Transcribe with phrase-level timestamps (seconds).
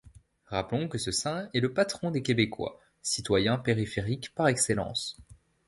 [0.47, 5.19] Rappelons que ce saint est le patron des québécois, citoyens périphériques par excellence.